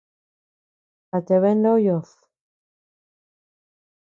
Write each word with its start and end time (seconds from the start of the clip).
¿A 1.15 1.19
tabea 1.27 1.55
ndoyod? 1.57 2.07